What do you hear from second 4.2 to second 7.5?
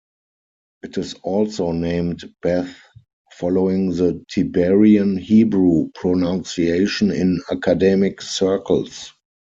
Tiberian Hebrew pronunciation, in